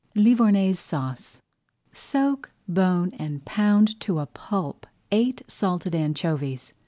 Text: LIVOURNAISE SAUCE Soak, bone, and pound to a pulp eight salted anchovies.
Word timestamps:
LIVOURNAISE 0.15 0.79
SAUCE 0.79 1.41
Soak, 1.93 2.49
bone, 2.67 3.13
and 3.19 3.45
pound 3.45 3.99
to 3.99 4.17
a 4.17 4.25
pulp 4.25 4.87
eight 5.11 5.43
salted 5.47 5.93
anchovies. 5.93 6.73